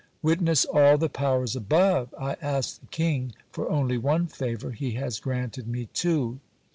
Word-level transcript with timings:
Witness 0.23 0.65
all 0.65 0.97
the 0.97 1.09
powers 1.09 1.55
above! 1.55 2.11
I 2.19 2.35
asked 2.41 2.81
the 2.81 2.87
king 2.87 3.33
for 3.51 3.69
only 3.69 3.99
one 3.99 4.25
favour; 4.25 4.71
he 4.71 4.93
has 4.93 5.19
granted 5.19 5.67
me 5.67 5.89
two. 5.93 6.39